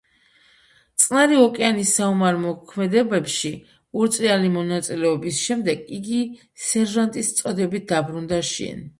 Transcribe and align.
წყნარი 1.01 1.35
ოკეანის 1.39 1.89
საომარ 1.97 2.39
მოქმედებებში 2.45 3.51
ორწლიანი 4.05 4.49
მონაწილეობის 4.55 5.41
შემდეგ 5.49 5.83
იგი 5.99 6.17
სერჟანტის 6.69 7.29
წოდებით 7.41 7.85
დაბრუნდა 7.93 8.41
შინ. 8.53 8.83